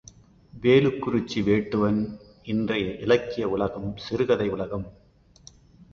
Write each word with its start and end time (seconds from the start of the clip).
வேலுக்குரிச்சி 0.53 1.39
வேட்டுவன் 1.41 1.99
இன்றைய 2.45 2.87
இலக்கிய 2.95 3.49
உலகம் 3.49 3.95
சிறுகதை 3.97 4.49
உலகம். 4.49 4.87